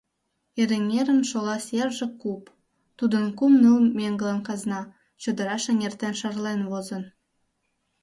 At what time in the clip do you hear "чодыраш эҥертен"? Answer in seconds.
5.21-6.13